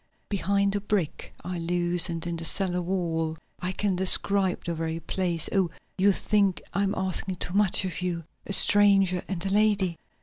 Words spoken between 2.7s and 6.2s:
wall. I can describe the very place. Oh, you